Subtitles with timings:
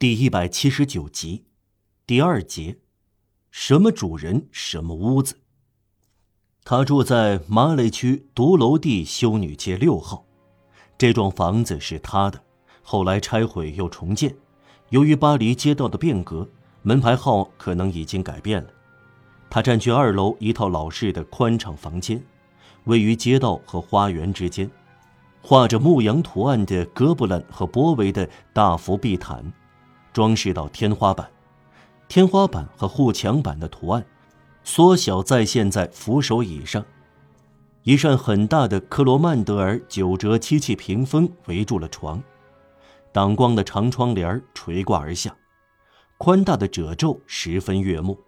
[0.00, 1.44] 第一百七十九集，
[2.06, 2.78] 第二节，
[3.50, 5.36] 什么主人，什么屋子？
[6.64, 10.24] 他住在马累区独楼地修女街六号，
[10.96, 12.42] 这幢房子是他的，
[12.80, 14.34] 后来拆毁又重建。
[14.88, 16.48] 由于巴黎街道的变革，
[16.80, 18.70] 门牌号可能已经改变了。
[19.50, 22.24] 他占据二楼一套老式的宽敞房间，
[22.84, 24.70] 位于街道和花园之间，
[25.42, 29.44] 画着牧羊图案的哥布兰和波维的大幅壁毯。
[30.12, 31.30] 装饰到天花板，
[32.08, 34.04] 天花板和护墙板的图案
[34.64, 36.84] 缩小再现在扶手椅上。
[37.82, 42.22] 一扇很大的克罗曼德尔九折漆器屏风围住了床，
[43.10, 45.34] 挡光的长窗帘垂挂而下，
[46.18, 48.18] 宽大的褶皱十分悦目。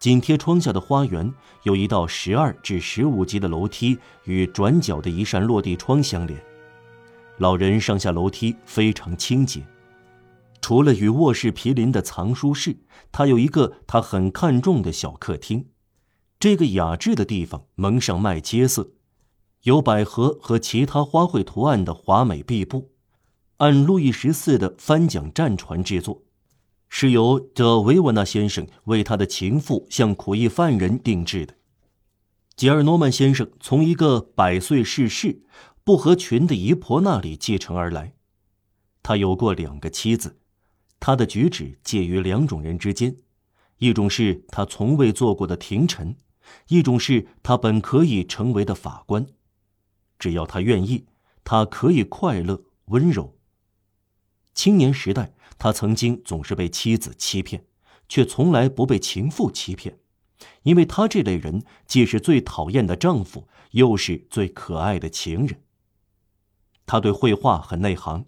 [0.00, 1.32] 紧贴窗下的花园
[1.62, 6.40] 有一道十二至十五级的楼梯，与转角的一扇落地窗相连。
[7.38, 9.62] 老人上下楼梯非常清洁。
[10.68, 15.70] 除了与卧室毗邻的藏书室，他有一个他很看重的小客厅。
[16.38, 18.90] 这个雅致的地方蒙上麦秸色，
[19.62, 22.90] 有百合和其他花卉图案的华美壁布，
[23.56, 26.24] 按路易十四的帆桨战船制作，
[26.90, 31.54] 是由德维沃纳先生为他的情妇向苦役犯人定制的。
[32.56, 35.40] 吉尔诺曼先生从一个百岁逝世、
[35.82, 38.12] 不合群的姨婆那里继承而来，
[39.02, 40.34] 他有过两个妻子。
[41.00, 43.16] 他的举止介于两种人之间，
[43.78, 46.16] 一种是他从未做过的廷臣，
[46.68, 49.26] 一种是他本可以成为的法官。
[50.18, 51.06] 只要他愿意，
[51.44, 53.38] 他可以快乐温柔。
[54.52, 57.64] 青年时代，他曾经总是被妻子欺骗，
[58.08, 60.00] 却从来不被情妇欺骗，
[60.64, 65.62] 因为他这类人既是最讨厌的丈夫，又是最可爱的情人。
[66.84, 68.26] 他对绘画很内行。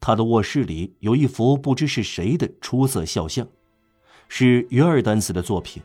[0.00, 3.46] 他的卧室里有一幅不知是谁的出色肖像，
[4.28, 5.82] 是约尔丹斯的作品，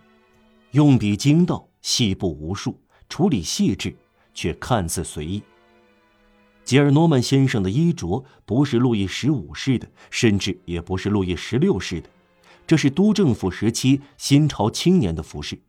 [0.71, 3.93] 用笔精到，细部无数，处理细致，
[4.33, 5.43] 却看似随意。
[6.63, 12.09] 吉尔诺曼先生的衣着不是路易十五式的，甚至也不是路易十六式的，
[12.65, 15.59] 这是都政府时期新潮青年的服饰。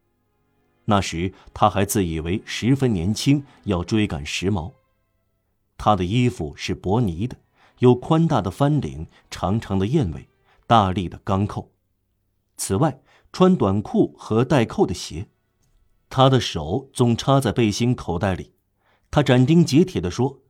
[0.84, 4.72] 那时他还自以为十分年轻，要追赶时髦。
[5.76, 7.36] 他的衣服是伯尼的。
[7.78, 10.28] 有宽大的翻领、长长的燕尾、
[10.66, 11.72] 大力的钢扣。
[12.56, 13.00] 此外，
[13.32, 15.28] 穿短裤和带扣的鞋。
[16.08, 18.52] 他的手总插在背心口袋里。
[19.10, 20.40] 他斩钉截铁地说：“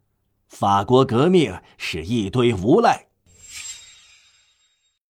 [0.49, 3.06] 法国革命是一堆无赖。”